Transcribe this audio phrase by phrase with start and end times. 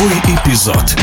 [0.00, 0.96] Новый эпизод.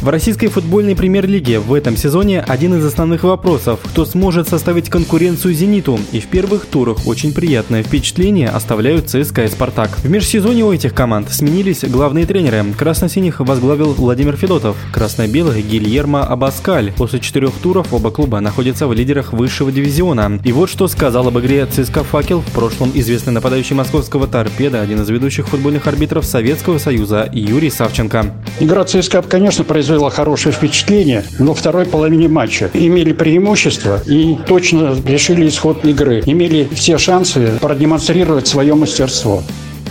[0.00, 5.54] В российской футбольной премьер-лиге в этом сезоне один из основных вопросов– кто сможет составить конкуренцию
[5.54, 5.98] «Зениту».
[6.12, 9.98] И в первых турах очень приятное впечатление оставляют ЦСКА и «Спартак».
[9.98, 12.64] В межсезонье у этих команд сменились главные тренеры.
[12.78, 16.92] Красно-синих возглавил Владимир Федотов, красно-белых– Гильермо Абаскаль.
[16.96, 20.38] После четырех туров оба клуба находятся в лидерах высшего дивизиона.
[20.44, 25.02] И вот что сказал об игре ЦСКА «Факел» в прошлом известный нападающий московского «Торпеда», один
[25.02, 28.32] из ведущих футбольных арбитров Советского Союза Юрий Савченко.
[28.60, 35.46] Игра ЦСКА, конечно, произвела хорошее впечатление, но второй половине матча имели преимущество и точно решили
[35.48, 36.22] исход игры.
[36.26, 39.44] Имели все шансы продемонстрировать свое мастерство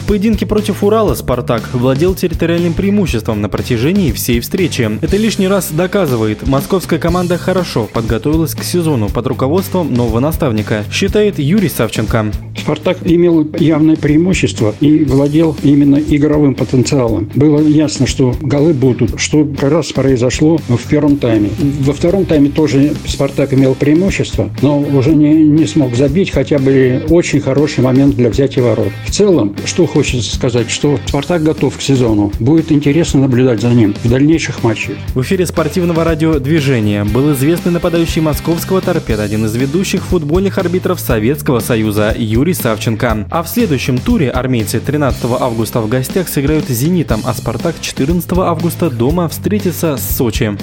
[0.08, 4.90] поединке против Урала «Спартак» владел территориальным преимуществом на протяжении всей встречи.
[5.02, 11.40] Это лишний раз доказывает, московская команда хорошо подготовилась к сезону под руководством нового наставника, считает
[11.40, 12.32] Юрий Савченко.
[12.58, 17.30] «Спартак» имел явное преимущество и владел именно игровым потенциалом.
[17.36, 21.50] Было ясно, что голы будут, что как раз произошло в первом тайме.
[21.82, 27.04] Во втором тайме тоже «Спартак» имел преимущество, но уже не, не смог забить, хотя были
[27.10, 28.92] очень хороший момент для взятия ворот.
[29.06, 32.32] В целом, что хочется сказать, что «Спартак» готов к сезону.
[32.40, 34.96] Будет интересно наблюдать за ним в дальнейших матчах.
[35.16, 41.00] В эфире спортивного радио «Движение» был известный нападающий московского торпеда, один из ведущих футбольных арбитров
[41.00, 43.26] Советского Союза Юрий Савченко.
[43.32, 48.32] А в следующем туре армейцы 13 августа в гостях сыграют с «Зенитом», а «Спартак» 14
[48.34, 50.56] августа дома встретится с Сочи.